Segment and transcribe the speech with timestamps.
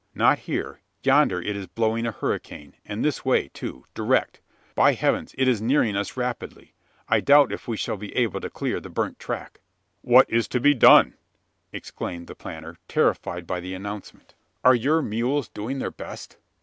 [0.15, 0.79] "Not here.
[1.03, 4.41] Yonder it is blowing a hurricane, and this way too direct.
[4.73, 5.35] By heavens!
[5.37, 6.73] it is nearing us rapidly!
[7.07, 9.59] I doubt if we shall be able to clear the burnt track."
[10.01, 11.13] "What is to be done?"
[11.71, 14.33] exclaimed the planter, terrified by the announcement.
[14.63, 16.37] "Are your mules doing their best?"